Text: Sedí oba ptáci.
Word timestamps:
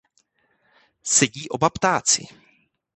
Sedí 1.15 1.47
oba 1.57 1.69
ptáci. 1.77 2.21